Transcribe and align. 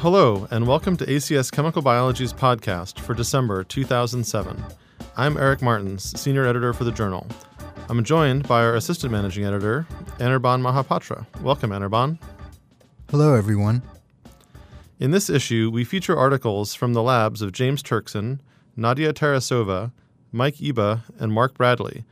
Hello, 0.00 0.48
and 0.50 0.66
welcome 0.66 0.96
to 0.96 1.04
ACS 1.04 1.52
Chemical 1.52 1.82
Biology's 1.82 2.32
podcast 2.32 2.98
for 3.00 3.12
December 3.12 3.62
2007. 3.62 4.64
I'm 5.14 5.36
Eric 5.36 5.60
Martins, 5.60 6.18
Senior 6.18 6.46
Editor 6.46 6.72
for 6.72 6.84
the 6.84 6.90
Journal. 6.90 7.26
I'm 7.90 8.02
joined 8.02 8.48
by 8.48 8.62
our 8.62 8.76
Assistant 8.76 9.12
Managing 9.12 9.44
Editor, 9.44 9.86
Anirban 10.16 10.62
Mahapatra. 10.62 11.26
Welcome, 11.42 11.68
Anirban. 11.68 12.18
Hello, 13.10 13.34
everyone. 13.34 13.82
In 14.98 15.10
this 15.10 15.28
issue, 15.28 15.68
we 15.70 15.84
feature 15.84 16.16
articles 16.16 16.72
from 16.74 16.94
the 16.94 17.02
labs 17.02 17.42
of 17.42 17.52
James 17.52 17.82
Turkson, 17.82 18.38
Nadia 18.74 19.12
Tarasova, 19.12 19.92
Mike 20.32 20.56
Iba, 20.56 21.02
and 21.18 21.30
Mark 21.30 21.52
Bradley. 21.58 22.04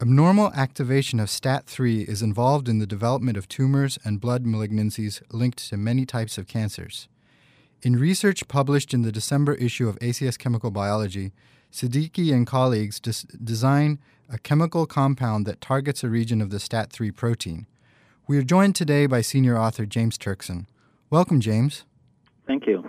Abnormal 0.00 0.52
activation 0.52 1.18
of 1.18 1.28
STAT3 1.28 2.06
is 2.06 2.22
involved 2.22 2.68
in 2.68 2.78
the 2.78 2.86
development 2.86 3.36
of 3.36 3.48
tumors 3.48 3.98
and 4.04 4.20
blood 4.20 4.44
malignancies 4.44 5.22
linked 5.32 5.68
to 5.68 5.76
many 5.76 6.04
types 6.04 6.38
of 6.38 6.46
cancers. 6.46 7.08
In 7.82 7.96
research 7.96 8.46
published 8.46 8.92
in 8.92 9.02
the 9.02 9.12
December 9.12 9.54
issue 9.54 9.88
of 9.88 9.98
ACS 10.00 10.38
Chemical 10.38 10.70
Biology, 10.70 11.32
Siddiqui 11.72 12.32
and 12.32 12.46
colleagues 12.46 13.00
des- 13.00 13.26
design 13.42 13.98
a 14.28 14.38
chemical 14.38 14.84
compound 14.86 15.46
that 15.46 15.60
targets 15.60 16.04
a 16.04 16.08
region 16.08 16.40
of 16.42 16.50
the 16.50 16.58
STAT3 16.58 17.14
protein. 17.14 17.66
We 18.28 18.36
are 18.36 18.42
joined 18.42 18.76
today 18.76 19.06
by 19.06 19.22
senior 19.22 19.56
author 19.56 19.86
James 19.86 20.18
Turkson. 20.18 20.66
Welcome, 21.08 21.40
James. 21.40 21.84
Thank 22.46 22.66
you. 22.66 22.84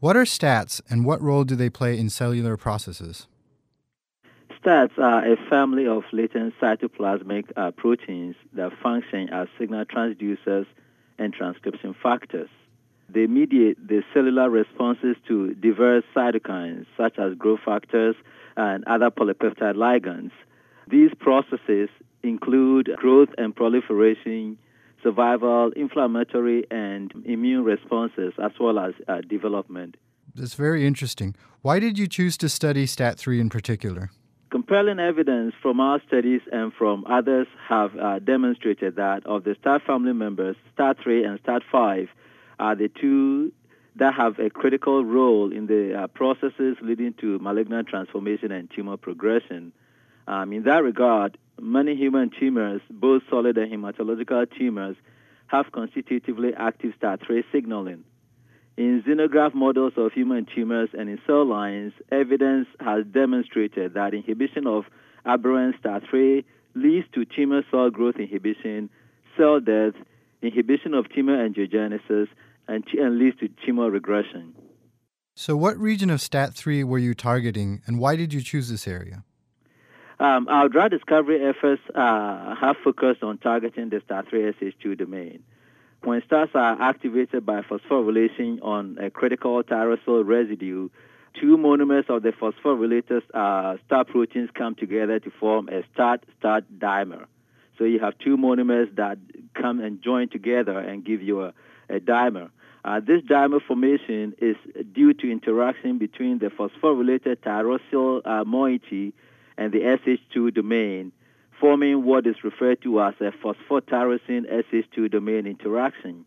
What 0.00 0.16
are 0.16 0.26
STATs 0.26 0.82
and 0.90 1.04
what 1.04 1.22
role 1.22 1.44
do 1.44 1.54
they 1.54 1.70
play 1.70 1.96
in 1.96 2.10
cellular 2.10 2.56
processes? 2.56 3.28
STATs 4.58 4.98
are 4.98 5.24
a 5.24 5.36
family 5.48 5.86
of 5.86 6.02
latent 6.10 6.52
cytoplasmic 6.60 7.44
uh, 7.54 7.70
proteins 7.70 8.34
that 8.54 8.72
function 8.82 9.28
as 9.28 9.46
signal 9.56 9.84
transducers 9.84 10.66
and 11.16 11.32
transcription 11.32 11.94
factors. 12.02 12.50
They 13.08 13.28
mediate 13.28 13.86
the 13.86 14.02
cellular 14.12 14.50
responses 14.50 15.14
to 15.28 15.54
diverse 15.54 16.02
cytokines, 16.12 16.86
such 16.96 17.20
as 17.20 17.34
growth 17.34 17.60
factors 17.64 18.16
and 18.56 18.82
other 18.86 19.12
polypeptide 19.12 19.76
ligands. 19.76 20.32
These 20.88 21.12
processes 21.20 21.88
include 22.26 22.90
growth 22.96 23.28
and 23.38 23.54
proliferation, 23.54 24.58
survival, 25.02 25.70
inflammatory, 25.76 26.64
and 26.70 27.12
immune 27.24 27.64
responses, 27.64 28.32
as 28.42 28.52
well 28.58 28.78
as 28.78 28.94
uh, 29.08 29.20
development. 29.22 29.96
That's 30.34 30.54
very 30.54 30.86
interesting. 30.86 31.34
Why 31.62 31.78
did 31.78 31.98
you 31.98 32.06
choose 32.06 32.36
to 32.38 32.48
study 32.48 32.86
STAT3 32.86 33.40
in 33.40 33.48
particular? 33.48 34.10
Compelling 34.50 35.00
evidence 35.00 35.54
from 35.60 35.80
our 35.80 36.00
studies 36.06 36.40
and 36.52 36.72
from 36.72 37.04
others 37.08 37.46
have 37.68 37.96
uh, 37.96 38.18
demonstrated 38.20 38.96
that 38.96 39.26
of 39.26 39.44
the 39.44 39.56
STAT 39.60 39.82
family 39.82 40.12
members, 40.12 40.56
STAT3 40.78 41.26
and 41.26 41.42
STAT5 41.42 42.08
are 42.58 42.74
the 42.74 42.88
two 42.88 43.52
that 43.96 44.14
have 44.14 44.38
a 44.38 44.50
critical 44.50 45.04
role 45.04 45.52
in 45.52 45.66
the 45.66 45.94
uh, 45.94 46.06
processes 46.08 46.76
leading 46.82 47.14
to 47.14 47.38
malignant 47.38 47.88
transformation 47.88 48.52
and 48.52 48.70
tumor 48.70 48.96
progression. 48.96 49.72
Um, 50.28 50.52
in 50.52 50.64
that 50.64 50.82
regard, 50.82 51.38
many 51.60 51.96
human 51.96 52.30
tumors, 52.38 52.80
both 52.90 53.22
solid 53.30 53.56
and 53.58 53.72
hematological 53.72 54.46
tumors, 54.56 54.96
have 55.48 55.66
constitutively 55.72 56.52
active 56.56 56.92
STAT3 57.00 57.44
signaling. 57.52 58.04
In 58.76 59.02
xenograft 59.06 59.54
models 59.54 59.94
of 59.96 60.12
human 60.12 60.46
tumors 60.54 60.90
and 60.92 61.08
in 61.08 61.18
cell 61.26 61.46
lines, 61.46 61.92
evidence 62.12 62.66
has 62.80 63.06
demonstrated 63.06 63.94
that 63.94 64.12
inhibition 64.12 64.66
of 64.66 64.84
aberrant 65.24 65.80
STAT3 65.82 66.44
leads 66.74 67.06
to 67.14 67.24
tumor 67.24 67.62
cell 67.70 67.90
growth 67.90 68.16
inhibition, 68.16 68.90
cell 69.36 69.60
death, 69.60 69.94
inhibition 70.42 70.92
of 70.92 71.06
tumor 71.08 71.36
angiogenesis, 71.36 72.28
and, 72.68 72.84
and 72.98 73.18
leads 73.18 73.38
to 73.38 73.48
tumor 73.64 73.90
regression. 73.90 74.54
So, 75.34 75.56
what 75.56 75.78
region 75.78 76.10
of 76.10 76.20
STAT3 76.20 76.84
were 76.84 76.98
you 76.98 77.14
targeting, 77.14 77.82
and 77.86 77.98
why 77.98 78.16
did 78.16 78.32
you 78.32 78.40
choose 78.40 78.68
this 78.68 78.88
area? 78.88 79.24
Um, 80.18 80.48
our 80.48 80.68
drug 80.68 80.92
discovery 80.92 81.44
efforts 81.44 81.82
uh, 81.94 82.54
have 82.54 82.76
focused 82.82 83.22
on 83.22 83.38
targeting 83.38 83.90
the 83.90 84.00
STAT3-SH2 84.00 84.96
domain. 84.96 85.42
When 86.02 86.22
STARs 86.22 86.50
are 86.54 86.80
activated 86.80 87.44
by 87.44 87.62
phosphorylation 87.62 88.60
on 88.62 88.96
a 88.98 89.10
critical 89.10 89.62
tyrosyl 89.62 90.24
residue, 90.24 90.88
two 91.38 91.58
monomers 91.58 92.08
of 92.08 92.22
the 92.22 92.30
phosphorylated 92.30 93.22
uh, 93.34 93.76
STAT 93.86 94.08
proteins 94.08 94.50
come 94.54 94.74
together 94.74 95.18
to 95.20 95.30
form 95.30 95.68
a 95.68 95.82
STAT-STAT 95.92 96.64
dimer. 96.78 97.26
So 97.76 97.84
you 97.84 97.98
have 97.98 98.16
two 98.18 98.38
monomers 98.38 98.94
that 98.96 99.18
come 99.54 99.80
and 99.80 100.00
join 100.00 100.28
together 100.28 100.78
and 100.78 101.04
give 101.04 101.22
you 101.22 101.42
a, 101.42 101.54
a 101.90 102.00
dimer. 102.00 102.50
Uh, 102.84 103.00
this 103.00 103.20
dimer 103.22 103.60
formation 103.60 104.34
is 104.40 104.56
due 104.92 105.12
to 105.12 105.30
interaction 105.30 105.98
between 105.98 106.38
the 106.38 106.46
phosphorylated 106.46 107.36
tyrosyl 107.38 108.22
uh, 108.24 108.44
moiety 108.44 109.12
and 109.58 109.72
the 109.72 109.80
SH2 109.80 110.54
domain, 110.54 111.12
forming 111.58 112.04
what 112.04 112.26
is 112.26 112.36
referred 112.44 112.82
to 112.82 113.00
as 113.02 113.14
a 113.20 113.32
phosphotyrosine 113.32 114.44
SH2 114.50 115.10
domain 115.10 115.46
interaction. 115.46 116.24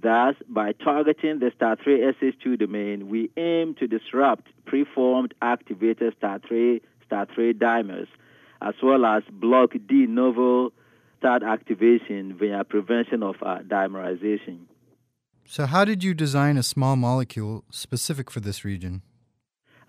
Thus, 0.00 0.36
by 0.48 0.72
targeting 0.72 1.40
the 1.40 1.50
STAT3 1.50 2.14
SH2 2.14 2.58
domain, 2.58 3.08
we 3.08 3.30
aim 3.36 3.74
to 3.74 3.88
disrupt 3.88 4.46
preformed 4.64 5.34
activated 5.42 6.14
STAT3 6.20 6.80
STAT3 7.10 7.54
dimers, 7.54 8.06
as 8.62 8.74
well 8.82 9.04
as 9.04 9.24
block 9.30 9.72
de 9.86 10.06
novo 10.06 10.72
STAT 11.18 11.42
activation 11.42 12.36
via 12.38 12.62
prevention 12.62 13.22
of 13.24 13.36
uh, 13.42 13.58
dimerization. 13.60 14.60
So, 15.44 15.66
how 15.66 15.84
did 15.84 16.04
you 16.04 16.14
design 16.14 16.58
a 16.58 16.62
small 16.62 16.94
molecule 16.94 17.64
specific 17.70 18.30
for 18.30 18.40
this 18.40 18.64
region? 18.64 19.02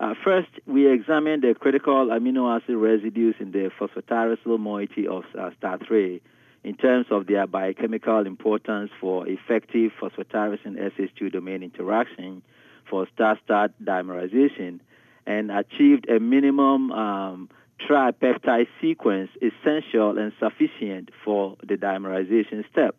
Uh, 0.00 0.14
first, 0.24 0.48
we 0.66 0.90
examined 0.90 1.42
the 1.42 1.54
critical 1.54 2.06
amino 2.06 2.56
acid 2.56 2.74
residues 2.74 3.34
in 3.38 3.52
the 3.52 3.70
phosphotyrosyl 3.78 4.58
moiety 4.58 5.06
of 5.06 5.24
uh, 5.38 5.50
STAT3 5.60 6.22
in 6.64 6.74
terms 6.74 7.06
of 7.10 7.26
their 7.26 7.46
biochemical 7.46 8.26
importance 8.26 8.90
for 8.98 9.28
effective 9.28 9.92
phosphotyrosine 10.00 10.78
SH2 10.96 11.30
domain 11.30 11.62
interaction 11.62 12.42
for 12.88 13.06
STAT-STAT 13.14 13.72
dimerization 13.84 14.80
and 15.26 15.50
achieved 15.50 16.08
a 16.08 16.18
minimum 16.18 16.90
um, 16.92 17.50
tripeptide 17.86 18.68
sequence 18.80 19.30
essential 19.42 20.16
and 20.16 20.32
sufficient 20.40 21.10
for 21.22 21.56
the 21.62 21.76
dimerization 21.76 22.64
step. 22.72 22.96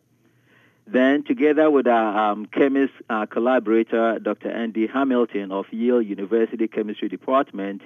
Then, 0.86 1.22
together 1.22 1.70
with 1.70 1.86
our 1.86 2.32
um, 2.32 2.46
chemist 2.46 2.92
uh, 3.08 3.26
collaborator, 3.26 4.18
Dr. 4.18 4.50
Andy 4.50 4.86
Hamilton 4.86 5.52
of 5.52 5.66
Yale 5.70 6.02
University 6.02 6.66
Chemistry 6.68 7.08
Department, 7.08 7.82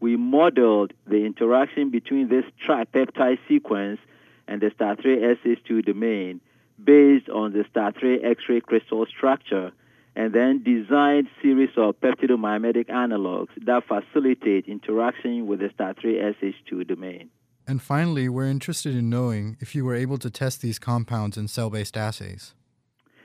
we 0.00 0.16
modeled 0.16 0.92
the 1.06 1.24
interaction 1.24 1.90
between 1.90 2.28
this 2.28 2.44
tripeptide 2.66 3.38
sequence 3.48 4.00
and 4.46 4.62
the 4.62 4.70
STAT3 4.70 5.36
SH2 5.44 5.84
domain 5.84 6.40
based 6.82 7.28
on 7.28 7.52
the 7.52 7.64
STAT3 7.64 8.24
X-ray 8.24 8.60
crystal 8.60 9.04
structure 9.06 9.72
and 10.18 10.32
then 10.32 10.62
designed 10.62 11.28
series 11.40 11.70
of 11.76 12.00
peptidomimetic 12.00 12.86
analogs 12.86 13.50
that 13.64 13.84
facilitate 13.86 14.66
interaction 14.66 15.46
with 15.46 15.60
the 15.60 15.68
STAT3-SH2 15.68 16.86
domain. 16.88 17.30
And 17.68 17.80
finally, 17.82 18.30
we're 18.30 18.46
interested 18.46 18.96
in 18.96 19.10
knowing 19.10 19.58
if 19.60 19.74
you 19.74 19.84
were 19.84 19.94
able 19.94 20.16
to 20.18 20.30
test 20.30 20.62
these 20.62 20.78
compounds 20.78 21.36
in 21.36 21.48
cell-based 21.48 21.98
assays. 21.98 22.54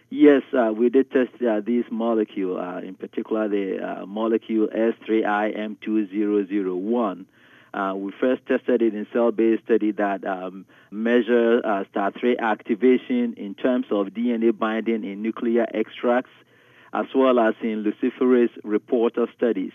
Yes, 0.09 0.41
uh, 0.53 0.73
we 0.75 0.89
did 0.89 1.09
test 1.11 1.31
uh, 1.41 1.61
this 1.61 1.85
molecule, 1.89 2.59
uh, 2.59 2.81
in 2.81 2.95
particular 2.95 3.47
the 3.47 3.79
uh, 3.79 4.05
molecule 4.05 4.67
S3IM2001. 4.67 7.25
Uh, 7.73 7.93
we 7.95 8.11
first 8.19 8.45
tested 8.45 8.81
it 8.81 8.93
in 8.93 9.07
cell-based 9.13 9.63
study 9.63 9.93
that 9.93 10.27
um, 10.27 10.65
measure 10.91 11.65
uh, 11.65 11.85
STAT3 11.95 12.37
activation 12.39 13.35
in 13.37 13.55
terms 13.55 13.85
of 13.91 14.07
DNA 14.07 14.51
binding 14.55 15.05
in 15.05 15.23
nuclear 15.23 15.65
extracts, 15.73 16.31
as 16.91 17.05
well 17.15 17.39
as 17.39 17.55
in 17.61 17.85
luciferase 17.85 18.51
reporter 18.65 19.27
studies. 19.35 19.71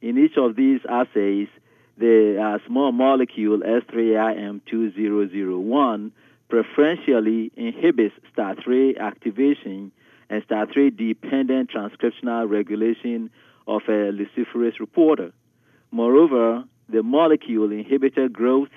In 0.00 0.16
each 0.16 0.38
of 0.38 0.54
these 0.54 0.80
assays, 0.88 1.48
the 1.98 2.40
uh, 2.40 2.58
small 2.66 2.92
molecule 2.92 3.58
S3IM2001 3.60 6.10
preferentially 6.48 7.50
inhibits 7.56 8.14
STAT3 8.36 8.98
activation 8.98 9.90
and 10.28 10.46
STAT3 10.46 10.94
dependent 10.96 11.70
transcriptional 11.70 12.48
regulation 12.48 13.30
of 13.66 13.82
a 13.88 14.12
luciferase 14.12 14.78
reporter. 14.78 15.32
Moreover, 15.90 16.62
the 16.88 17.02
molecule 17.02 17.72
inhibited 17.72 18.32
growth 18.32 18.70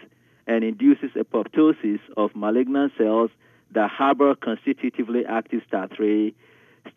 and 0.48 0.64
induces 0.64 1.12
apoptosis 1.12 2.00
of 2.18 2.36
malignant 2.36 2.94
cells 2.98 3.30
that 3.72 3.90
harbor 3.90 4.34
constitutively 4.36 5.26
active 5.26 5.62
STAT3, 5.72 6.34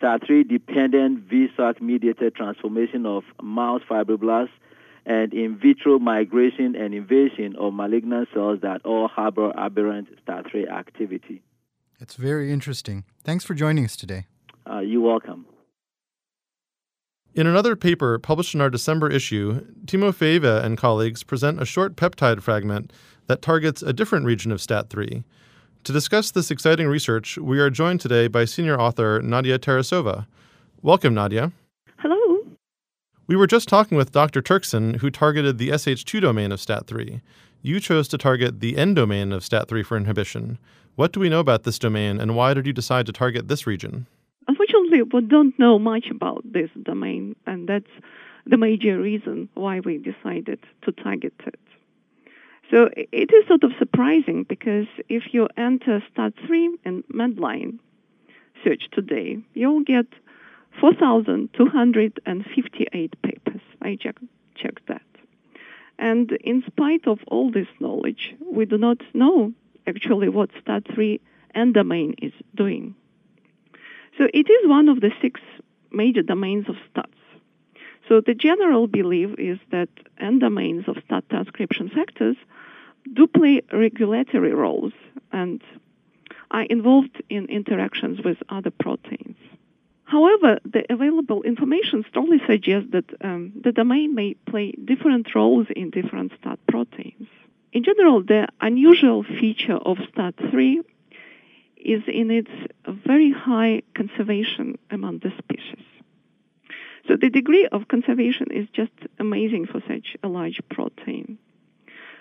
STAT3 0.00 0.48
dependent 0.48 1.28
VSOC 1.28 1.82
mediated 1.82 2.34
transformation 2.34 3.04
of 3.04 3.24
mouse 3.42 3.82
fibroblasts, 3.88 4.48
and 5.04 5.32
in 5.32 5.58
vitro 5.58 5.98
migration 5.98 6.76
and 6.76 6.94
invasion 6.94 7.56
of 7.58 7.74
malignant 7.74 8.28
cells 8.32 8.60
that 8.62 8.80
all 8.84 9.08
harbor 9.08 9.52
aberrant 9.56 10.08
STAT3 10.24 10.70
activity. 10.70 11.42
It's 12.00 12.14
very 12.14 12.52
interesting. 12.52 13.04
Thanks 13.24 13.44
for 13.44 13.54
joining 13.54 13.84
us 13.84 13.96
today. 13.96 14.26
Uh, 14.68 14.80
you're 14.80 15.00
welcome. 15.00 15.46
In 17.34 17.46
another 17.46 17.76
paper 17.76 18.18
published 18.18 18.54
in 18.54 18.60
our 18.60 18.68
December 18.68 19.10
issue, 19.10 19.64
Timofeeva 19.86 20.62
and 20.62 20.76
colleagues 20.76 21.22
present 21.22 21.62
a 21.62 21.64
short 21.64 21.96
peptide 21.96 22.42
fragment 22.42 22.92
that 23.26 23.40
targets 23.40 23.82
a 23.82 23.92
different 23.92 24.26
region 24.26 24.52
of 24.52 24.58
STAT3. 24.58 25.24
To 25.84 25.92
discuss 25.92 26.30
this 26.30 26.50
exciting 26.50 26.88
research, 26.88 27.38
we 27.38 27.58
are 27.58 27.70
joined 27.70 28.00
today 28.00 28.28
by 28.28 28.44
senior 28.44 28.78
author 28.78 29.20
Nadia 29.22 29.58
Tarasova. 29.58 30.26
Welcome, 30.82 31.14
Nadia. 31.14 31.52
We 33.28 33.36
were 33.36 33.46
just 33.46 33.68
talking 33.68 33.96
with 33.96 34.10
Dr. 34.10 34.42
Turkson, 34.42 34.96
who 34.96 35.08
targeted 35.08 35.58
the 35.58 35.68
SH2 35.68 36.20
domain 36.20 36.50
of 36.50 36.58
STAT3. 36.58 37.20
You 37.62 37.78
chose 37.78 38.08
to 38.08 38.18
target 38.18 38.58
the 38.58 38.76
N 38.76 38.94
domain 38.94 39.30
of 39.30 39.44
STAT3 39.44 39.86
for 39.86 39.96
inhibition. 39.96 40.58
What 40.96 41.12
do 41.12 41.20
we 41.20 41.28
know 41.28 41.38
about 41.38 41.62
this 41.62 41.78
domain, 41.78 42.20
and 42.20 42.34
why 42.34 42.52
did 42.52 42.66
you 42.66 42.72
decide 42.72 43.06
to 43.06 43.12
target 43.12 43.46
this 43.46 43.64
region? 43.64 44.08
Unfortunately, 44.48 45.02
we 45.02 45.20
don't 45.20 45.56
know 45.56 45.78
much 45.78 46.08
about 46.10 46.42
this 46.44 46.68
domain, 46.82 47.36
and 47.46 47.68
that's 47.68 47.92
the 48.44 48.56
major 48.56 48.98
reason 48.98 49.48
why 49.54 49.78
we 49.78 49.98
decided 49.98 50.58
to 50.82 50.90
target 50.90 51.34
it. 51.46 51.60
So 52.72 52.90
it 52.96 53.30
is 53.32 53.46
sort 53.46 53.62
of 53.62 53.70
surprising 53.78 54.44
because 54.48 54.86
if 55.08 55.32
you 55.32 55.46
enter 55.56 56.02
STAT3 56.16 56.70
in 56.84 57.04
Medline 57.04 57.78
search 58.64 58.88
today, 58.90 59.38
you'll 59.54 59.84
get 59.84 60.06
4,258 60.80 63.22
papers. 63.22 63.60
I 63.80 63.96
checked, 63.96 64.22
checked 64.54 64.86
that. 64.88 65.02
And 65.98 66.32
in 66.32 66.62
spite 66.66 67.06
of 67.06 67.20
all 67.28 67.50
this 67.50 67.68
knowledge, 67.78 68.34
we 68.50 68.64
do 68.64 68.78
not 68.78 69.02
know 69.14 69.52
actually 69.86 70.28
what 70.28 70.50
STAT3 70.64 71.20
N 71.54 71.72
domain 71.72 72.14
is 72.22 72.32
doing. 72.54 72.94
So 74.18 74.28
it 74.32 74.48
is 74.48 74.68
one 74.68 74.88
of 74.88 75.00
the 75.00 75.10
six 75.20 75.40
major 75.90 76.22
domains 76.22 76.68
of 76.68 76.76
STATs. 76.90 77.08
So 78.08 78.20
the 78.20 78.34
general 78.34 78.86
belief 78.86 79.38
is 79.38 79.58
that 79.70 79.88
N 80.18 80.38
domains 80.38 80.88
of 80.88 80.96
STAT 81.04 81.28
transcription 81.30 81.88
factors 81.88 82.36
do 83.12 83.26
play 83.26 83.62
regulatory 83.72 84.54
roles 84.54 84.92
and 85.32 85.62
are 86.50 86.62
involved 86.62 87.22
in 87.30 87.46
interactions 87.46 88.20
with 88.24 88.38
other 88.48 88.70
proteins. 88.70 89.36
However, 90.12 90.58
the 90.66 90.84
available 90.92 91.42
information 91.42 92.04
strongly 92.06 92.38
suggests 92.46 92.90
that 92.90 93.08
um, 93.22 93.50
the 93.58 93.72
domain 93.72 94.14
may 94.14 94.34
play 94.34 94.72
different 94.72 95.34
roles 95.34 95.68
in 95.74 95.88
different 95.88 96.32
STAT 96.38 96.58
proteins. 96.68 97.28
In 97.72 97.82
general, 97.82 98.22
the 98.22 98.46
unusual 98.60 99.22
feature 99.22 99.78
of 99.90 99.96
STAT3 100.10 100.84
is 101.78 102.02
in 102.06 102.30
its 102.30 102.50
very 102.86 103.32
high 103.32 103.80
conservation 103.94 104.76
among 104.90 105.20
the 105.20 105.32
species. 105.38 105.86
So 107.08 107.16
the 107.16 107.30
degree 107.30 107.66
of 107.72 107.88
conservation 107.88 108.48
is 108.50 108.68
just 108.74 108.92
amazing 109.18 109.64
for 109.64 109.80
such 109.88 110.14
a 110.22 110.28
large 110.28 110.60
protein. 110.68 111.38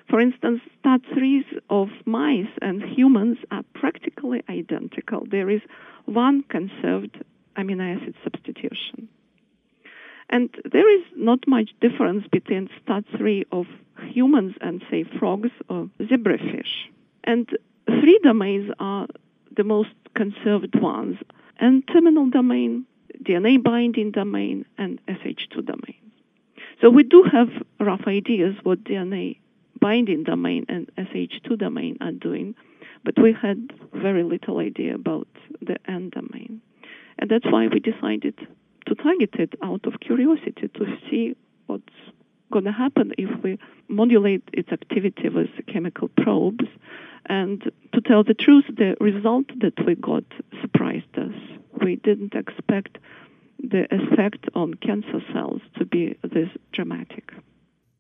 For 0.10 0.22
instance, 0.22 0.62
STAT3s 0.82 1.60
of 1.70 1.90
mice 2.06 2.54
and 2.62 2.82
humans 2.82 3.40
are 3.52 3.66
practically 3.74 4.44
identical. 4.48 5.28
There 5.30 5.50
is 5.50 5.62
one 6.06 6.44
conserved 6.44 7.22
amino 7.58 7.96
acid 7.96 8.16
substitution. 8.24 9.08
And 10.30 10.50
there 10.72 10.90
is 10.90 11.04
not 11.16 11.40
much 11.48 11.72
difference 11.82 12.26
between 12.32 12.70
STAT3 12.86 13.44
of 13.52 13.66
humans 14.08 14.56
and, 14.62 14.82
say, 14.90 15.04
frogs 15.04 15.52
or 15.70 15.90
zebrafish. 16.00 16.88
And 17.26 17.50
three 17.86 18.20
domains 18.24 18.72
are 18.80 19.08
the 19.56 19.64
most 19.64 19.90
conserved 20.16 20.80
ones 20.80 21.18
N 21.60 21.84
terminal 21.92 22.28
domain, 22.30 22.86
DNA 23.22 23.62
binding 23.62 24.12
domain, 24.12 24.66
and 24.78 25.00
SH2 25.08 25.66
domain. 25.66 26.02
So 26.82 26.90
we 26.90 27.04
do 27.04 27.24
have 27.24 27.50
rough 27.80 28.08
ideas 28.08 28.56
what 28.64 28.84
DNA 28.84 29.38
binding 29.80 30.24
domain 30.24 30.66
and 30.68 30.90
SH2 30.98 31.58
domain 31.58 31.98
are 32.02 32.12
doing, 32.12 32.56
but 33.04 33.20
we 33.22 33.34
had 33.34 33.74
very 33.94 34.24
little 34.24 34.58
idea 34.58 34.96
about 34.96 35.28
the 35.62 35.78
N 35.88 36.10
domain. 36.10 36.62
And 37.22 37.30
that's 37.30 37.46
why 37.46 37.68
we 37.68 37.80
decided 37.80 38.36
to 38.88 38.96
target 38.96 39.36
it 39.36 39.54
out 39.64 39.86
of 39.86 40.00
curiosity 40.00 40.68
to 40.68 40.98
see 41.10 41.36
what's 41.68 41.84
going 42.52 42.66
to 42.66 42.72
happen 42.72 43.14
if 43.18 43.30
we 43.44 43.58
modulate 43.88 44.44
its 44.52 44.72
activity 44.72 45.30
with 45.30 45.50
chemical 45.72 46.10
probes. 46.10 46.66
And 47.28 47.72
to 47.94 48.02
tell 48.02 48.24
the 48.24 48.34
truth, 48.34 48.66
the 48.68 48.98
result 49.00 49.46
that 49.62 49.86
we 49.86 49.96
got 49.96 50.24
surprised 50.62 51.16
us. 51.18 51.34
We 51.82 51.96
didn't 51.98 52.34
expect 52.34 52.98
the 53.60 53.86
effect 53.92 54.48
on 54.56 54.74
cancer 54.74 55.22
cells 55.32 55.62
to 55.78 55.86
be 55.86 56.18
this 56.24 56.50
dramatic. 56.74 57.32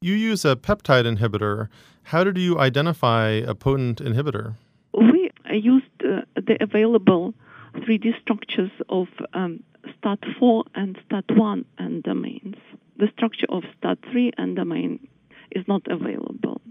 You 0.01 0.15
use 0.15 0.43
a 0.43 0.55
peptide 0.55 1.05
inhibitor. 1.05 1.69
How 2.03 2.23
did 2.23 2.37
you 2.39 2.57
identify 2.57 3.29
a 3.29 3.53
potent 3.53 4.01
inhibitor? 4.01 4.55
We 4.93 5.29
used 5.51 5.85
uh, 6.03 6.21
the 6.35 6.57
available 6.59 7.35
3D 7.75 8.19
structures 8.21 8.71
of 8.89 9.07
um, 9.33 9.63
STAT4 9.85 10.63
and 10.75 10.99
STAT1 11.09 11.65
and 11.77 12.03
domains. 12.03 12.55
The 12.97 13.09
structure 13.15 13.47
of 13.49 13.63
STAT3 13.81 14.31
and 14.37 14.55
domain 14.55 15.07
is 15.51 15.67
not 15.67 15.87
available. 15.87 16.61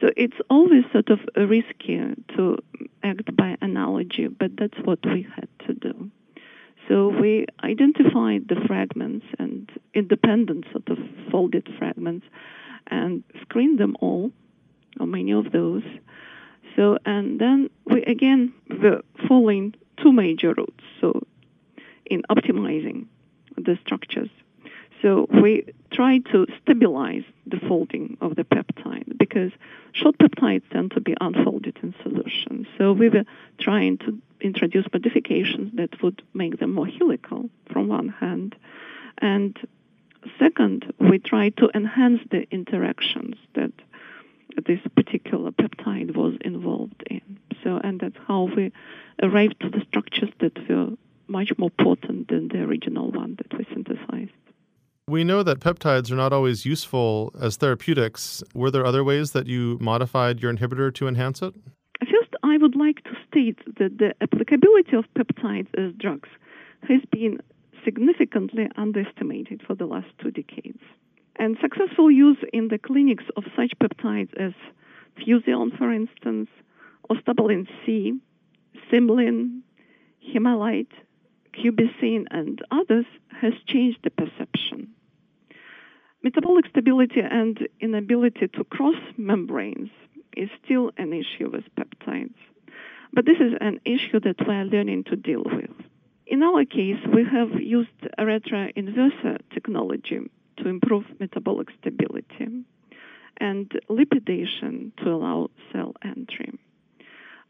So 0.00 0.10
it's 0.16 0.36
always 0.50 0.84
sort 0.92 1.08
of 1.08 1.20
risky 1.36 2.00
to 2.36 2.58
act 3.02 3.34
by 3.34 3.56
analogy, 3.62 4.28
but 4.28 4.56
that's 4.56 4.78
what 4.84 4.98
we 5.04 5.26
had 5.34 5.48
to 5.66 5.74
do. 5.74 6.10
So 6.88 7.08
we 7.08 7.46
identified 7.64 8.48
the 8.48 8.60
fragments 8.66 9.26
and 9.38 9.70
independent 9.94 10.66
sort 10.70 10.88
of 10.88 10.98
folded 11.30 11.68
fragments 11.78 12.26
and 12.88 13.24
screened 13.42 13.78
them 13.78 13.96
all, 14.00 14.30
or 15.00 15.06
many 15.06 15.32
of 15.32 15.50
those. 15.50 15.82
So, 16.76 16.98
and 17.04 17.40
then 17.40 17.70
we 17.86 18.02
again 18.04 18.52
were 18.70 19.02
following 19.26 19.74
two 19.96 20.12
major 20.12 20.54
routes. 20.54 20.84
So, 21.00 21.26
in 22.06 22.22
optimizing 22.30 23.06
the 23.56 23.78
structures. 23.84 24.30
So 25.02 25.26
we 25.30 25.64
try 25.92 26.18
to 26.32 26.46
stabilize 26.62 27.24
the 27.46 27.58
folding 27.68 28.16
of 28.20 28.36
the 28.36 28.44
peptide 28.44 29.18
because 29.18 29.52
short 29.92 30.16
peptides 30.18 30.62
tend 30.70 30.92
to 30.92 31.00
be 31.00 31.14
unfolded 31.20 31.78
in 31.82 31.94
solution. 32.02 32.66
So 32.78 32.92
we 32.92 33.08
were 33.08 33.24
trying 33.60 33.98
to 33.98 34.18
introduce 34.40 34.86
modifications 34.92 35.76
that 35.76 36.02
would 36.02 36.22
make 36.34 36.58
them 36.58 36.72
more 36.72 36.86
helical 36.86 37.50
from 37.70 37.88
one 37.88 38.08
hand. 38.08 38.56
And 39.18 39.56
second, 40.38 40.92
we 40.98 41.18
try 41.18 41.50
to 41.50 41.70
enhance 41.74 42.20
the 42.30 42.46
interactions 42.50 43.36
that 43.54 43.72
this 44.66 44.80
particular 44.96 45.50
peptide 45.50 46.16
was 46.16 46.34
involved 46.40 47.02
in. 47.10 47.38
So, 47.62 47.80
and 47.82 48.00
that's 48.00 48.16
how 48.26 48.44
we 48.44 48.72
arrived 49.22 49.56
to 49.60 49.70
the 49.70 49.82
structures 49.88 50.30
that 50.40 50.56
were 50.68 50.90
much 51.28 51.52
more 51.58 51.70
potent 51.70 52.28
than 52.28 52.48
the 52.48 52.58
original 52.62 53.10
one 53.10 53.36
that 53.36 53.52
we 53.56 53.66
synthesized. 53.72 54.30
We 55.08 55.24
know 55.24 55.42
that 55.42 55.60
peptides 55.60 56.10
are 56.10 56.16
not 56.16 56.32
always 56.32 56.66
useful 56.66 57.32
as 57.40 57.56
therapeutics. 57.56 58.42
Were 58.54 58.70
there 58.70 58.84
other 58.84 59.04
ways 59.04 59.32
that 59.32 59.46
you 59.46 59.78
modified 59.80 60.40
your 60.40 60.52
inhibitor 60.52 60.92
to 60.94 61.06
enhance 61.06 61.42
it? 61.42 61.54
First, 62.00 62.34
I 62.42 62.56
would 62.58 62.74
like 62.74 63.02
to 63.04 63.12
state 63.28 63.58
that 63.78 63.98
the 63.98 64.14
applicability 64.20 64.96
of 64.96 65.04
peptides 65.16 65.68
as 65.78 65.92
drugs 65.96 66.28
has 66.88 67.00
been 67.10 67.38
significantly 67.84 68.68
underestimated 68.76 69.62
for 69.64 69.74
the 69.74 69.86
last 69.86 70.08
two 70.20 70.32
decades. 70.32 70.82
And 71.36 71.56
successful 71.60 72.10
use 72.10 72.38
in 72.52 72.68
the 72.68 72.78
clinics 72.78 73.24
of 73.36 73.44
such 73.54 73.72
peptides 73.80 74.34
as 74.38 74.52
Fusion, 75.22 75.70
for 75.78 75.92
instance, 75.92 76.48
ostabalin 77.10 77.66
C, 77.84 78.14
Symlin, 78.90 79.60
Himalite, 80.20 80.92
Cubicin, 81.52 82.26
and 82.30 82.62
others 82.70 83.06
has 83.40 83.52
changed 83.66 83.98
the 84.02 84.10
perception. 84.10 84.88
Metabolic 86.22 86.66
stability 86.66 87.20
and 87.20 87.68
inability 87.80 88.48
to 88.48 88.64
cross 88.64 88.96
membranes 89.16 89.90
is 90.36 90.50
still 90.64 90.90
an 90.96 91.12
issue 91.12 91.50
with 91.50 91.64
peptides. 91.76 92.34
But 93.12 93.24
this 93.24 93.38
is 93.38 93.54
an 93.60 93.80
issue 93.84 94.20
that 94.20 94.46
we 94.46 94.54
are 94.54 94.64
learning 94.64 95.04
to 95.04 95.16
deal 95.16 95.44
with. 95.44 95.70
In 96.26 96.42
our 96.42 96.64
case, 96.64 96.98
we 97.14 97.24
have 97.24 97.60
used 97.60 98.00
Aretra 98.18 98.74
inverser 98.74 99.38
technology 99.54 100.20
to 100.56 100.68
improve 100.68 101.04
metabolic 101.20 101.68
stability 101.80 102.64
and 103.38 103.70
lipidation 103.88 104.92
to 104.98 105.10
allow 105.10 105.50
cell 105.72 105.94
entry. 106.04 106.52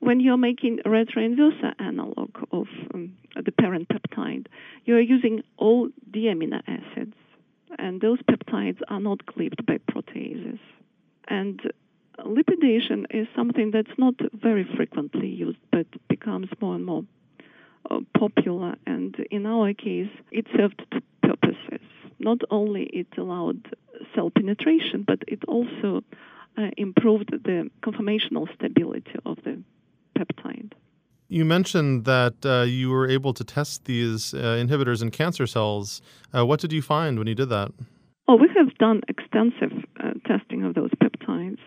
When 0.01 0.21
you're 0.21 0.37
making 0.37 0.81
a 0.85 0.89
retroinverser 0.89 1.75
analog 1.79 2.31
of 2.53 2.67
um, 2.95 3.17
the 3.35 3.53
parent 3.53 3.89
peptide, 3.89 4.47
you're 4.85 5.01
using 5.01 5.43
all 5.57 5.89
D 6.11 6.25
amino 6.25 6.63
acids, 6.67 7.15
and 7.79 8.01
those 8.01 8.21
peptides 8.23 8.81
are 8.89 9.01
not 9.01 9.27
cleaved 9.27 9.65
by 9.67 9.79
proteases. 9.79 10.59
And 11.29 11.61
lipidation 12.25 13.07
is 13.11 13.27
something 13.35 13.71
that's 13.71 13.99
not 13.99 14.15
very 14.33 14.69
frequently 14.77 15.29
used, 15.29 15.59
but 15.73 15.87
becomes 16.09 16.49
more 16.61 16.75
and 16.75 16.85
more 16.85 17.05
uh, 17.91 18.01
popular. 18.17 18.77
And 18.87 19.17
in 19.31 19.47
our 19.47 19.73
case, 19.75 20.11
it 20.31 20.47
served 20.57 20.83
two 20.91 21.01
purposes. 21.23 21.81
Not 22.19 22.39
only 22.51 22.85
it 22.85 23.09
allowed 23.19 23.75
cell 24.15 24.31
penetration, 24.31 25.05
but 25.07 25.21
it 25.29 25.45
also 25.47 26.03
uh, 26.57 26.71
improved 26.77 27.31
the 27.31 27.71
conformational 27.83 28.53
stability 28.55 29.15
of 29.25 29.36
the. 29.36 29.36
You 31.37 31.45
mentioned 31.45 32.07
that 32.07 32.47
uh, 32.47 32.63
you 32.63 32.89
were 32.89 33.07
able 33.07 33.35
to 33.35 33.45
test 33.45 33.85
these 33.85 34.33
uh, 34.33 34.57
inhibitors 34.65 35.03
in 35.03 35.11
cancer 35.11 35.47
cells. 35.47 36.01
Uh, 36.35 36.47
what 36.47 36.61
did 36.61 36.73
you 36.73 36.81
find 36.81 37.19
when 37.19 37.27
you 37.27 37.35
did 37.35 37.51
that? 37.51 37.73
Oh, 38.27 38.37
we 38.37 38.49
have 38.57 38.75
done 38.79 39.03
extensive 39.07 39.85
uh, 40.03 40.13
testing 40.27 40.65
of 40.65 40.75
those 40.75 40.93
peptides. 40.93 41.59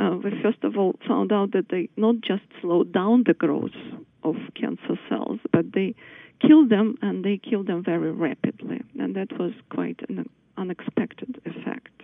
Uh, 0.00 0.16
we 0.24 0.30
first 0.42 0.64
of 0.64 0.78
all 0.78 0.94
found 1.06 1.30
out 1.30 1.52
that 1.52 1.66
they 1.68 1.90
not 1.98 2.22
just 2.22 2.44
slow 2.62 2.84
down 2.84 3.24
the 3.26 3.34
growth 3.34 3.76
of 4.22 4.36
cancer 4.58 4.96
cells, 5.10 5.40
but 5.52 5.66
they 5.74 5.94
kill 6.40 6.66
them 6.66 6.96
and 7.02 7.22
they 7.22 7.36
kill 7.36 7.62
them 7.62 7.84
very 7.84 8.12
rapidly. 8.12 8.80
And 8.98 9.14
that 9.14 9.38
was 9.38 9.52
quite 9.68 10.00
an 10.08 10.26
unexpected 10.56 11.38
effect. 11.44 12.00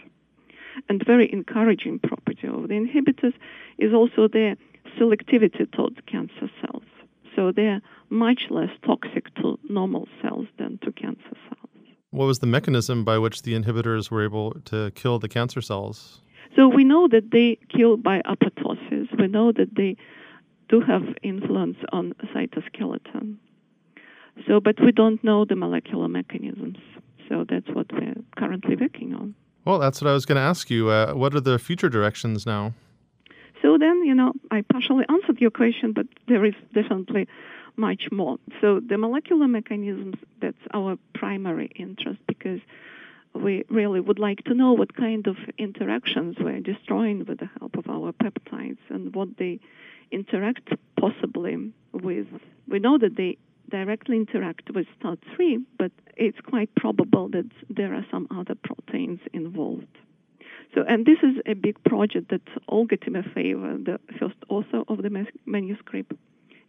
And 0.91 1.03
very 1.07 1.33
encouraging 1.33 2.01
property 2.01 2.49
of 2.49 2.69
the 2.69 2.75
inhibitors 2.75 3.33
is 3.79 3.95
also 3.95 4.29
their 4.29 4.57
selectivity 4.99 5.71
towards 5.73 5.97
cancer. 6.07 6.51
So 7.39 7.53
they're 7.53 7.81
much 8.11 8.47
less 8.51 8.71
toxic 8.85 9.33
to 9.37 9.61
normal 9.69 10.09
cells 10.21 10.49
than 10.59 10.77
to 10.83 10.91
cancer 10.91 11.37
cells. 11.47 11.87
What 12.11 12.27
was 12.27 12.41
the 12.41 12.49
mechanism 12.49 13.05
by 13.05 13.17
which 13.19 13.43
the 13.43 13.55
inhibitors 13.55 14.11
were 14.11 14.25
able 14.25 14.55
to 14.65 14.91
kill 14.97 15.21
the 15.21 15.29
cancer 15.29 15.61
cells? 15.61 16.21
So 16.57 16.67
we 16.67 16.83
know 16.83 17.07
that 17.07 17.31
they 17.31 17.59
kill 17.69 17.97
by 17.97 18.23
apoptosis. 18.23 19.07
We 19.17 19.29
know 19.29 19.53
that 19.53 19.77
they 19.77 19.97
do 20.69 20.81
have 20.81 21.03
influence 21.23 21.77
on 21.93 22.13
cytoskeleton. 22.35 23.37
So, 24.49 24.59
but 24.59 24.75
we 24.85 24.91
don't 24.91 25.23
know 25.23 25.45
the 25.45 25.55
molecular 25.55 26.09
mechanisms. 26.09 26.79
So 27.29 27.45
that's 27.49 27.69
what 27.69 27.87
we're 27.93 28.17
currently 28.37 28.75
working 28.75 29.15
on. 29.15 29.37
Well, 29.65 29.79
that's 29.79 30.01
what 30.01 30.11
I 30.11 30.13
was 30.13 30.27
going 30.27 30.37
to 30.37 30.43
ask 30.43 30.71
you. 30.71 30.89
Uh, 30.89 31.13
what 31.13 31.35
are 31.37 31.41
the 31.41 31.61
future 31.61 31.89
directions 31.89 32.47
now? 32.47 32.75
So 33.63 33.79
then, 33.79 34.05
you 34.05 34.15
know, 34.15 34.33
I 34.51 34.63
partially 34.63 35.05
answered 35.09 35.41
your 35.41 35.51
question, 35.51 35.93
but 35.93 36.07
there 36.27 36.45
is 36.45 36.55
definitely 36.75 37.29
much 37.77 38.11
more. 38.11 38.39
So 38.61 38.81
the 38.81 38.99
molecular 38.99 39.49
mechanisms, 39.49 40.17
that's 40.41 40.57
our 40.75 40.99
primary 41.15 41.71
interest 41.77 42.21
because 42.27 42.61
we 43.35 43.65
really 43.69 44.01
would 44.01 44.19
like 44.19 44.45
to 44.45 44.55
know 44.55 44.73
what 44.73 44.95
kind 44.97 45.27
of 45.27 45.37
interactions 45.59 46.37
we're 46.41 46.61
destroying 46.61 47.25
with 47.25 47.39
the 47.39 47.49
help 47.59 47.77
of 47.77 47.89
our 47.89 48.13
peptides 48.13 48.79
and 48.89 49.15
what 49.15 49.37
they 49.39 49.61
interact 50.11 50.71
possibly 50.99 51.73
with. 51.93 52.27
We 52.67 52.79
know 52.79 52.99
that 52.99 53.17
they 53.17 53.39
directly 53.71 54.17
interact 54.17 54.71
with 54.71 54.87
STAT3, 55.01 55.65
but 55.79 55.93
it's 56.17 56.41
quite 56.41 56.75
probable 56.75 57.29
that 57.29 57.47
there 57.69 57.95
are 57.95 58.07
some 58.11 58.27
other 58.31 58.55
proteins 58.55 59.21
involved. 59.33 59.87
So, 60.75 60.85
and 60.87 61.07
this 61.07 61.19
is 61.23 61.37
a 61.47 61.55
big 61.55 61.83
project 61.85 62.31
that 62.31 62.43
Olga 62.69 62.97
Timofeeva, 62.97 63.85
the 63.85 63.99
first 64.19 64.37
author 64.49 64.83
of 64.89 65.03
the 65.03 65.27
manuscript, 65.47 66.13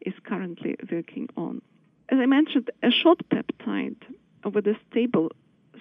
is 0.01 0.13
currently 0.23 0.75
working 0.91 1.27
on. 1.35 1.61
As 2.09 2.17
I 2.19 2.25
mentioned, 2.25 2.71
a 2.81 2.91
short 2.91 3.19
peptide 3.29 4.01
with 4.43 4.65
a 4.67 4.75
stable 4.89 5.31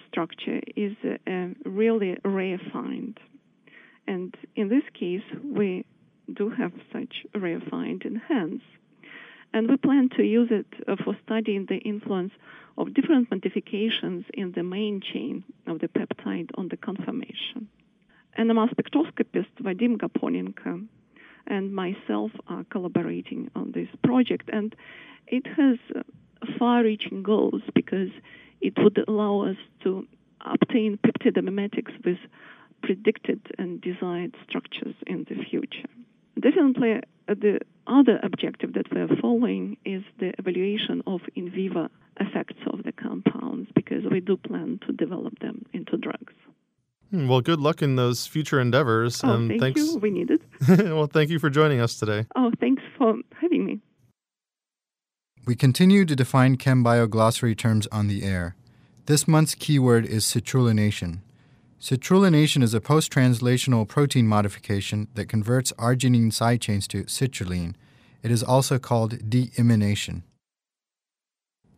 structure 0.07 0.59
is 0.75 0.95
a 1.05 1.55
really 1.65 2.17
rare 2.25 2.59
find. 2.71 3.17
And 4.05 4.35
in 4.55 4.69
this 4.69 4.83
case, 4.93 5.23
we 5.43 5.85
do 6.33 6.49
have 6.49 6.73
such 6.91 7.25
a 7.33 7.39
rare 7.39 7.61
find 7.69 8.01
in 8.03 8.15
hands. 8.17 8.61
And 9.53 9.69
we 9.69 9.77
plan 9.77 10.09
to 10.17 10.23
use 10.23 10.49
it 10.51 10.67
uh, 10.87 10.95
for 11.03 11.17
studying 11.25 11.65
the 11.67 11.77
influence 11.77 12.33
of 12.77 12.93
different 12.93 13.31
modifications 13.31 14.25
in 14.33 14.51
the 14.51 14.63
main 14.63 15.01
chain 15.01 15.43
of 15.65 15.79
the 15.79 15.87
peptide 15.87 16.49
on 16.55 16.67
the 16.67 16.77
conformation. 16.77 17.69
NMR 18.39 18.73
spectroscopist 18.73 19.53
Vadim 19.61 19.97
Gaponenko 19.97 20.87
and 21.47 21.73
myself 21.73 22.31
are 22.47 22.63
collaborating 22.71 23.51
on 23.53 23.73
this 23.73 23.89
project, 24.01 24.49
and 24.53 24.73
it 25.27 25.45
has 25.45 25.77
far-reaching 26.57 27.21
goals 27.21 27.61
because 27.75 28.11
it 28.61 28.73
would 28.77 28.97
allow 29.09 29.41
us 29.41 29.57
to 29.83 30.07
obtain 30.39 30.97
peptidomimetics 31.05 31.93
with 32.05 32.17
predicted 32.81 33.41
and 33.57 33.81
desired 33.81 34.33
structures 34.47 34.95
in 35.05 35.25
the 35.27 35.43
future. 35.49 35.89
Definitely, 36.39 37.01
uh, 37.27 37.33
the 37.33 37.59
other 37.87 38.21
objective 38.23 38.71
that 38.75 38.85
we're 38.93 39.13
following 39.21 39.75
is 39.83 40.03
the 40.19 40.31
evaluation 40.39 41.03
of 41.05 41.19
in 41.35 41.51
vivo 41.51 41.89
effects 42.21 42.61
of 42.71 42.83
the 42.83 42.93
compounds 42.93 43.69
because 43.75 44.03
we 44.09 44.21
do 44.21 44.37
plan 44.37 44.79
to 44.87 44.93
develop 44.93 45.37
them 45.39 45.65
into 45.73 45.97
drugs. 45.97 46.33
Hmm, 47.11 47.27
well, 47.27 47.41
good 47.41 47.59
luck 47.59 47.81
in 47.81 47.95
those 47.95 48.27
future 48.27 48.59
endeavors. 48.59 49.21
Oh, 49.23 49.47
thank 49.47 49.59
thanks. 49.59 49.81
you. 49.81 49.97
We 49.97 50.11
need 50.11 50.29
it. 50.29 50.41
well, 50.93 51.07
thank 51.07 51.29
you 51.29 51.39
for 51.39 51.49
joining 51.49 51.79
us 51.79 51.97
today. 51.97 52.25
Oh, 52.35 52.51
thanks 52.59 52.83
for 52.97 53.15
having 53.41 53.65
me. 53.65 53.79
We 55.45 55.55
continue 55.55 56.05
to 56.05 56.15
define 56.15 56.57
ChemBio 56.57 57.09
glossary 57.09 57.55
terms 57.55 57.87
on 57.87 58.07
the 58.07 58.23
air. 58.23 58.55
This 59.07 59.27
month's 59.27 59.55
keyword 59.55 60.05
is 60.05 60.23
citrullination. 60.25 61.21
Citrullination 61.81 62.61
is 62.61 62.73
a 62.73 62.81
post 62.81 63.11
translational 63.11 63.87
protein 63.87 64.27
modification 64.27 65.07
that 65.15 65.29
converts 65.29 65.71
arginine 65.79 66.31
side 66.31 66.61
chains 66.61 66.87
to 66.89 67.05
citrulline. 67.05 67.73
It 68.21 68.29
is 68.29 68.43
also 68.43 68.77
called 68.77 69.29
deamination. 69.29 70.23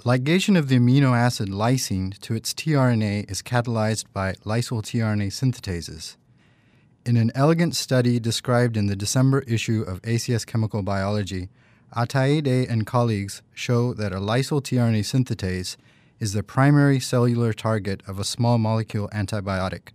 Ligation 0.03 0.57
of 0.57 0.67
the 0.67 0.79
amino 0.79 1.15
acid 1.15 1.49
lysine 1.49 2.17
to 2.21 2.33
its 2.33 2.55
tRNA 2.55 3.29
is 3.29 3.43
catalyzed 3.43 4.05
by 4.11 4.33
lysyl 4.43 4.81
tRNA 4.81 5.27
synthetases. 5.27 6.15
In 7.05 7.17
an 7.17 7.31
elegant 7.35 7.75
study 7.75 8.19
described 8.19 8.75
in 8.75 8.87
the 8.87 8.95
December 8.95 9.41
issue 9.41 9.83
of 9.83 10.01
ACS 10.01 10.43
Chemical 10.43 10.81
Biology, 10.81 11.49
Ataide 11.95 12.67
and 12.67 12.87
colleagues 12.87 13.43
show 13.53 13.93
that 13.93 14.11
a 14.11 14.15
lysyl 14.15 14.59
tRNA 14.59 15.01
synthetase 15.01 15.77
is 16.19 16.33
the 16.33 16.41
primary 16.41 16.99
cellular 16.99 17.53
target 17.53 18.01
of 18.07 18.17
a 18.17 18.23
small 18.23 18.57
molecule 18.57 19.07
antibiotic. 19.09 19.89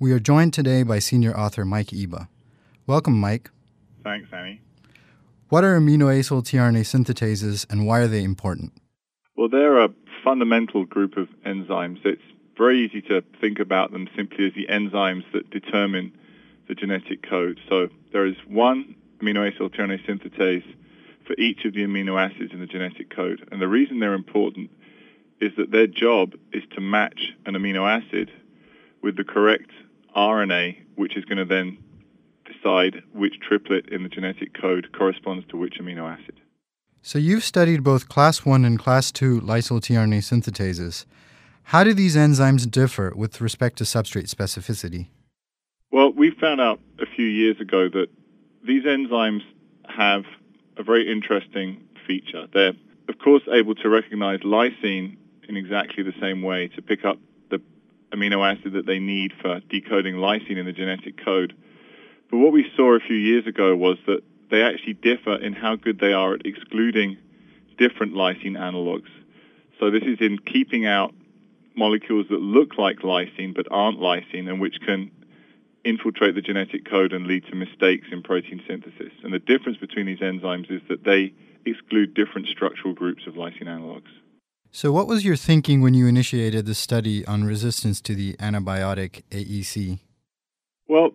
We 0.00 0.10
are 0.10 0.18
joined 0.18 0.54
today 0.54 0.82
by 0.82 0.98
senior 0.98 1.38
author 1.38 1.64
Mike 1.64 1.90
Iba. 1.90 2.26
Welcome, 2.84 3.20
Mike. 3.20 3.52
Thanks, 4.02 4.28
Annie. 4.32 4.60
What 5.50 5.62
are 5.62 5.78
aminoacyl 5.78 6.42
tRNA 6.42 6.80
synthetases 6.80 7.64
and 7.70 7.86
why 7.86 8.00
are 8.00 8.08
they 8.08 8.24
important? 8.24 8.72
Well, 9.36 9.48
they're 9.48 9.78
a 9.78 9.90
fundamental 10.22 10.84
group 10.84 11.16
of 11.16 11.28
enzymes. 11.46 12.04
It's 12.04 12.22
very 12.56 12.84
easy 12.84 13.00
to 13.02 13.22
think 13.40 13.58
about 13.58 13.90
them 13.92 14.08
simply 14.16 14.46
as 14.46 14.52
the 14.54 14.66
enzymes 14.66 15.24
that 15.32 15.50
determine 15.50 16.12
the 16.68 16.74
genetic 16.74 17.28
code. 17.28 17.58
So 17.68 17.88
there 18.12 18.26
is 18.26 18.36
one 18.46 18.94
amino 19.18 19.50
acyl 19.50 19.74
tRNA 19.74 20.06
synthetase 20.06 20.64
for 21.26 21.34
each 21.38 21.64
of 21.64 21.74
the 21.74 21.80
amino 21.84 22.20
acids 22.20 22.52
in 22.52 22.60
the 22.60 22.66
genetic 22.66 23.14
code. 23.14 23.48
And 23.50 23.62
the 23.62 23.68
reason 23.68 24.00
they're 24.00 24.14
important 24.14 24.70
is 25.40 25.52
that 25.56 25.70
their 25.70 25.86
job 25.86 26.34
is 26.52 26.62
to 26.74 26.80
match 26.80 27.32
an 27.46 27.54
amino 27.54 27.88
acid 27.88 28.30
with 29.02 29.16
the 29.16 29.24
correct 29.24 29.70
RNA, 30.14 30.76
which 30.96 31.16
is 31.16 31.24
going 31.24 31.38
to 31.38 31.44
then 31.44 31.78
decide 32.44 33.02
which 33.12 33.40
triplet 33.40 33.88
in 33.88 34.02
the 34.02 34.08
genetic 34.08 34.52
code 34.60 34.92
corresponds 34.92 35.46
to 35.48 35.56
which 35.56 35.78
amino 35.80 36.10
acid. 36.10 36.40
So 37.02 37.18
you've 37.18 37.44
studied 37.44 37.82
both 37.82 38.10
class 38.10 38.44
1 38.44 38.62
and 38.64 38.78
class 38.78 39.10
2 39.10 39.40
lysyl 39.40 39.80
tRNA 39.80 40.18
synthetases. 40.18 41.06
How 41.64 41.82
do 41.82 41.94
these 41.94 42.14
enzymes 42.14 42.70
differ 42.70 43.12
with 43.16 43.40
respect 43.40 43.78
to 43.78 43.84
substrate 43.84 44.28
specificity? 44.28 45.06
Well, 45.90 46.12
we 46.12 46.30
found 46.32 46.60
out 46.60 46.78
a 46.98 47.06
few 47.06 47.24
years 47.24 47.58
ago 47.58 47.88
that 47.88 48.08
these 48.66 48.84
enzymes 48.84 49.40
have 49.88 50.24
a 50.76 50.82
very 50.82 51.10
interesting 51.10 51.80
feature. 52.06 52.46
They're, 52.52 52.74
of 53.08 53.18
course, 53.18 53.42
able 53.50 53.74
to 53.76 53.88
recognize 53.88 54.40
lysine 54.40 55.16
in 55.48 55.56
exactly 55.56 56.02
the 56.02 56.14
same 56.20 56.42
way 56.42 56.68
to 56.68 56.82
pick 56.82 57.06
up 57.06 57.16
the 57.50 57.62
amino 58.12 58.46
acid 58.46 58.74
that 58.74 58.84
they 58.84 58.98
need 58.98 59.32
for 59.40 59.60
decoding 59.70 60.16
lysine 60.16 60.58
in 60.58 60.66
the 60.66 60.72
genetic 60.72 61.24
code. 61.24 61.54
But 62.30 62.38
what 62.38 62.52
we 62.52 62.70
saw 62.76 62.94
a 62.94 63.00
few 63.00 63.16
years 63.16 63.46
ago 63.46 63.74
was 63.74 63.96
that 64.06 64.20
they 64.50 64.62
actually 64.62 64.94
differ 64.94 65.36
in 65.36 65.52
how 65.52 65.76
good 65.76 65.98
they 65.98 66.12
are 66.12 66.34
at 66.34 66.44
excluding 66.44 67.16
different 67.78 68.14
lysine 68.14 68.58
analogs. 68.58 69.08
So 69.78 69.90
this 69.90 70.02
is 70.02 70.18
in 70.20 70.38
keeping 70.38 70.86
out 70.86 71.14
molecules 71.74 72.26
that 72.30 72.40
look 72.40 72.76
like 72.76 72.98
lysine 72.98 73.54
but 73.54 73.66
aren't 73.70 73.98
lysine 73.98 74.48
and 74.48 74.60
which 74.60 74.76
can 74.84 75.10
infiltrate 75.84 76.34
the 76.34 76.42
genetic 76.42 76.84
code 76.84 77.12
and 77.12 77.26
lead 77.26 77.44
to 77.46 77.54
mistakes 77.54 78.08
in 78.12 78.22
protein 78.22 78.62
synthesis. 78.68 79.12
And 79.22 79.32
the 79.32 79.38
difference 79.38 79.78
between 79.78 80.06
these 80.06 80.18
enzymes 80.18 80.70
is 80.70 80.82
that 80.88 81.04
they 81.04 81.32
exclude 81.64 82.14
different 82.14 82.48
structural 82.48 82.92
groups 82.94 83.26
of 83.26 83.34
lysine 83.34 83.66
analogs. 83.66 84.10
So, 84.72 84.92
what 84.92 85.08
was 85.08 85.24
your 85.24 85.36
thinking 85.36 85.80
when 85.80 85.94
you 85.94 86.06
initiated 86.06 86.64
the 86.64 86.74
study 86.74 87.26
on 87.26 87.44
resistance 87.44 88.00
to 88.02 88.14
the 88.14 88.34
antibiotic 88.34 89.22
AEC? 89.30 89.98
Well, 90.86 91.10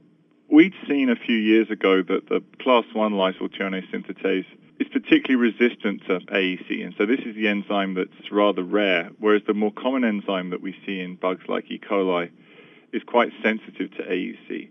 we'd 0.50 0.74
seen 0.88 1.10
a 1.10 1.16
few 1.16 1.36
years 1.36 1.70
ago 1.70 2.02
that 2.02 2.30
the 2.30 2.44
class 2.62 2.86
1 2.94 3.14
lysyl 3.14 3.50
tRNA 3.50 3.84
synthetase 3.92 4.46
is 4.80 4.88
particularly 4.90 5.36
resistant 5.36 6.02
to 6.08 6.20
AEC, 6.20 6.84
and 6.84 6.94
so 6.98 7.06
this 7.06 7.22
is 7.22 7.36
the 7.36 7.48
enzyme 7.48 7.94
that's 7.94 8.32
rather 8.32 8.64
rare, 8.64 9.10
whereas 9.20 9.42
the 9.48 9.54
more 9.54 9.72
common 9.72 10.04
enzyme 10.04 10.50
that 10.50 10.62
we 10.62 10.76
see 10.86 11.00
in 11.00 11.16
bugs 11.16 11.44
like 11.48 11.72
E. 11.72 11.80
coli 11.80 12.30
is 12.92 13.02
quite 13.04 13.32
sensitive 13.42 13.92
to 13.92 14.04
AEC. 14.04 14.70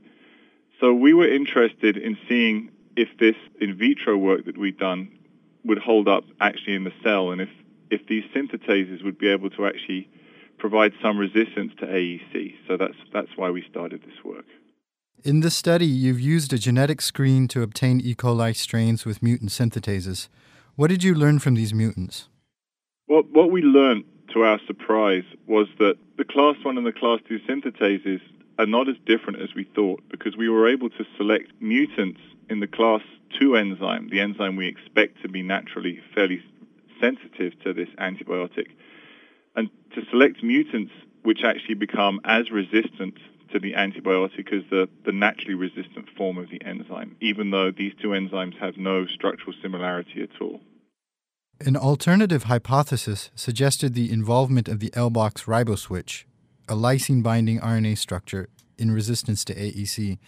So 0.80 0.92
we 0.92 1.14
were 1.14 1.28
interested 1.28 1.96
in 1.96 2.18
seeing 2.28 2.70
if 2.96 3.08
this 3.18 3.36
in 3.60 3.76
vitro 3.76 4.16
work 4.16 4.44
that 4.44 4.58
we'd 4.58 4.78
done 4.78 5.10
would 5.64 5.78
hold 5.78 6.08
up 6.08 6.24
actually 6.40 6.74
in 6.74 6.84
the 6.84 6.92
cell, 7.02 7.30
and 7.30 7.40
if 7.40 7.48
if 7.90 8.06
these 8.06 8.24
synthetases 8.34 9.04
would 9.04 9.18
be 9.18 9.28
able 9.28 9.50
to 9.50 9.66
actually 9.66 10.08
provide 10.58 10.92
some 11.00 11.16
resistance 11.16 11.72
to 11.78 11.86
AEC. 11.86 12.54
So 12.66 12.76
that's 12.76 12.96
that's 13.12 13.36
why 13.36 13.50
we 13.50 13.64
started 13.70 14.02
this 14.02 14.24
work. 14.24 14.46
In 15.24 15.40
this 15.40 15.54
study, 15.54 15.86
you've 15.86 16.20
used 16.20 16.52
a 16.52 16.58
genetic 16.58 17.00
screen 17.00 17.48
to 17.48 17.62
obtain 17.62 17.98
E. 17.98 18.14
coli 18.14 18.54
strains 18.54 19.06
with 19.06 19.22
mutant 19.22 19.52
synthetases. 19.52 20.28
What 20.76 20.88
did 20.88 21.02
you 21.02 21.14
learn 21.14 21.38
from 21.38 21.54
these 21.54 21.72
mutants? 21.72 22.28
Well, 23.08 23.22
what 23.32 23.50
we 23.50 23.62
learned, 23.62 24.04
to 24.34 24.42
our 24.42 24.60
surprise, 24.66 25.24
was 25.46 25.66
that 25.78 25.94
the 26.18 26.26
class 26.26 26.56
1 26.62 26.76
and 26.76 26.86
the 26.86 26.92
class 26.92 27.20
2 27.26 27.38
synthetases 27.48 28.20
are 28.58 28.66
not 28.66 28.86
as 28.86 28.96
different 29.06 29.40
as 29.40 29.54
we 29.54 29.64
thought 29.74 30.02
because 30.10 30.36
we 30.36 30.50
were 30.50 30.68
able 30.68 30.90
to 30.90 31.06
select 31.16 31.50
mutants 31.58 32.20
in 32.50 32.60
the 32.60 32.66
class 32.66 33.00
2 33.40 33.56
enzyme, 33.56 34.10
the 34.10 34.20
enzyme 34.20 34.56
we 34.56 34.68
expect 34.68 35.22
to 35.22 35.28
be 35.30 35.42
naturally 35.42 36.00
fairly 36.14 36.42
sensitive 37.00 37.58
to 37.62 37.72
this 37.72 37.88
antibiotic, 37.98 38.72
and 39.56 39.70
to 39.94 40.02
select 40.10 40.42
mutants 40.42 40.92
which 41.22 41.44
actually 41.46 41.76
become 41.76 42.20
as 42.26 42.50
resistant 42.50 43.16
to 43.52 43.58
the 43.58 43.72
antibiotic 43.72 44.52
as 44.52 44.62
the, 44.70 44.88
the 45.04 45.12
naturally 45.12 45.54
resistant 45.54 46.08
form 46.16 46.38
of 46.38 46.50
the 46.50 46.62
enzyme, 46.64 47.16
even 47.20 47.50
though 47.50 47.70
these 47.70 47.92
two 48.00 48.08
enzymes 48.08 48.58
have 48.58 48.76
no 48.76 49.06
structural 49.06 49.54
similarity 49.62 50.22
at 50.22 50.40
all. 50.40 50.60
An 51.60 51.76
alternative 51.76 52.44
hypothesis 52.44 53.30
suggested 53.34 53.94
the 53.94 54.10
involvement 54.10 54.68
of 54.68 54.80
the 54.80 54.90
L-box 54.94 55.44
riboswitch, 55.44 56.24
a 56.68 56.74
lysine 56.74 57.22
binding 57.22 57.60
RNA 57.60 57.98
structure, 57.98 58.48
in 58.76 58.90
resistance 58.90 59.44
to 59.44 59.54
AEC. 59.54 60.18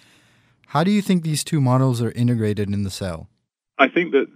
How 0.68 0.85
do 0.85 0.90
you 0.90 1.02
think 1.02 1.22
these 1.22 1.44
two 1.44 1.61
models 1.61 2.00
are 2.00 2.12
integrated 2.12 2.70
in 2.70 2.85
the 2.85 2.90
cell? 2.90 3.29
I 3.79 3.88
think 3.88 4.12
that 4.12 4.29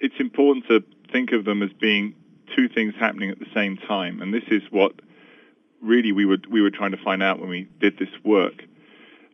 it's 0.00 0.18
important 0.20 0.66
to 0.68 0.84
think 1.12 1.32
of 1.32 1.44
them 1.44 1.62
as 1.62 1.70
being 1.80 2.14
two 2.56 2.68
things 2.68 2.94
happening 2.98 3.30
at 3.30 3.38
the 3.38 3.50
same 3.54 3.76
time, 3.76 4.22
and 4.22 4.32
this 4.32 4.44
is 4.50 4.62
what 4.70 4.92
really 5.82 6.12
we 6.12 6.24
were 6.24 6.38
we 6.50 6.60
were 6.60 6.70
trying 6.70 6.92
to 6.92 7.02
find 7.02 7.22
out 7.22 7.40
when 7.40 7.48
we 7.48 7.68
did 7.80 7.98
this 7.98 8.08
work, 8.24 8.64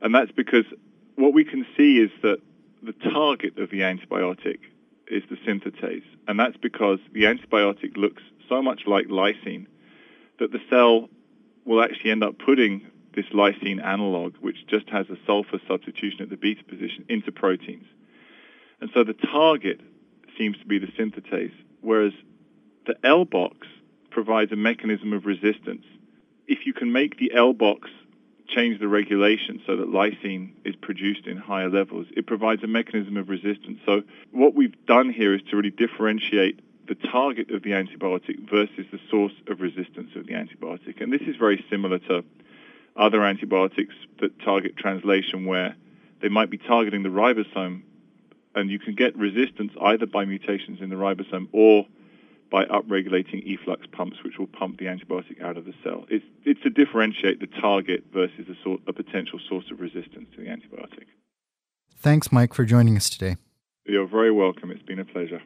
and 0.02 0.14
that's 0.14 0.32
because 0.32 0.64
what 1.16 1.32
we 1.32 1.44
can 1.44 1.66
see 1.76 1.98
is 1.98 2.10
that 2.22 2.38
the 2.82 2.92
target 2.92 3.58
of 3.58 3.70
the 3.70 3.80
antibiotic 3.80 4.58
is 5.08 5.22
the 5.30 5.36
synthetase, 5.36 6.04
and 6.28 6.38
that's 6.38 6.56
because 6.56 6.98
the 7.12 7.24
antibiotic 7.24 7.96
looks 7.96 8.22
so 8.48 8.62
much 8.62 8.82
like 8.86 9.06
lysine 9.06 9.66
that 10.38 10.52
the 10.52 10.60
cell 10.68 11.08
will 11.64 11.82
actually 11.82 12.10
end 12.10 12.22
up 12.22 12.38
putting 12.38 12.86
this 13.14 13.26
lysine 13.26 13.82
analog, 13.82 14.34
which 14.40 14.66
just 14.66 14.88
has 14.88 15.08
a 15.08 15.16
sulfur 15.26 15.60
substitution 15.68 16.22
at 16.22 16.30
the 16.30 16.36
beta 16.36 16.64
position, 16.64 17.04
into 17.08 17.30
proteins. 17.30 17.86
And 18.80 18.90
so 18.92 19.04
the 19.04 19.14
target 19.14 19.80
seems 20.36 20.58
to 20.58 20.66
be 20.66 20.78
the 20.78 20.88
synthetase, 20.88 21.54
whereas 21.80 22.12
the 22.86 22.96
L 23.04 23.24
box 23.24 23.66
provides 24.10 24.52
a 24.52 24.56
mechanism 24.56 25.12
of 25.12 25.26
resistance. 25.26 25.84
If 26.46 26.66
you 26.66 26.72
can 26.72 26.92
make 26.92 27.18
the 27.18 27.32
L 27.34 27.52
box 27.52 27.90
change 28.46 28.78
the 28.78 28.88
regulation 28.88 29.62
so 29.66 29.76
that 29.76 29.88
lysine 29.88 30.52
is 30.64 30.76
produced 30.76 31.26
in 31.26 31.36
higher 31.36 31.70
levels, 31.70 32.06
it 32.16 32.26
provides 32.26 32.62
a 32.62 32.66
mechanism 32.66 33.16
of 33.16 33.28
resistance. 33.28 33.80
So 33.86 34.02
what 34.32 34.54
we've 34.54 34.74
done 34.86 35.10
here 35.10 35.34
is 35.34 35.40
to 35.50 35.56
really 35.56 35.70
differentiate 35.70 36.60
the 36.86 36.94
target 36.94 37.50
of 37.50 37.62
the 37.62 37.70
antibiotic 37.70 38.48
versus 38.48 38.86
the 38.92 39.00
source 39.10 39.32
of 39.48 39.60
resistance 39.60 40.10
of 40.14 40.26
the 40.26 40.34
antibiotic. 40.34 41.00
And 41.00 41.12
this 41.12 41.22
is 41.22 41.36
very 41.36 41.64
similar 41.70 41.98
to 42.00 42.24
other 42.96 43.24
antibiotics 43.24 43.94
that 44.20 44.38
target 44.40 44.76
translation 44.76 45.46
where 45.46 45.74
they 46.20 46.28
might 46.28 46.50
be 46.50 46.58
targeting 46.58 47.02
the 47.02 47.08
ribosome 47.08 47.82
and 48.54 48.70
you 48.70 48.78
can 48.78 48.94
get 48.94 49.16
resistance 49.16 49.72
either 49.80 50.06
by 50.06 50.24
mutations 50.24 50.80
in 50.80 50.90
the 50.90 50.96
ribosome 50.96 51.48
or 51.52 51.86
by 52.54 52.64
upregulating 52.66 53.42
efflux 53.52 53.84
pumps, 53.90 54.18
which 54.22 54.34
will 54.38 54.46
pump 54.46 54.78
the 54.78 54.84
antibiotic 54.84 55.42
out 55.42 55.56
of 55.56 55.64
the 55.64 55.72
cell. 55.82 56.04
It's, 56.08 56.24
it's 56.44 56.62
to 56.62 56.70
differentiate 56.70 57.40
the 57.40 57.48
target 57.48 58.04
versus 58.12 58.46
a, 58.48 58.54
sort, 58.62 58.80
a 58.86 58.92
potential 58.92 59.40
source 59.48 59.64
of 59.72 59.80
resistance 59.80 60.28
to 60.36 60.40
the 60.40 60.46
antibiotic. 60.46 61.06
Thanks, 61.98 62.30
Mike, 62.30 62.54
for 62.54 62.64
joining 62.64 62.96
us 62.96 63.10
today. 63.10 63.38
You're 63.84 64.06
very 64.06 64.30
welcome. 64.30 64.70
It's 64.70 64.84
been 64.84 65.00
a 65.00 65.04
pleasure. 65.04 65.42